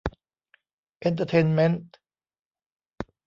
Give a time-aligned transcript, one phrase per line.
[0.99, 1.95] เอนเตอร์เทนเมนต์